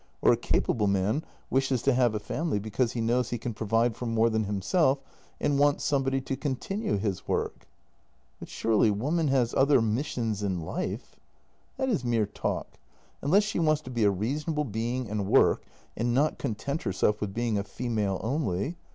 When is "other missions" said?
9.53-10.41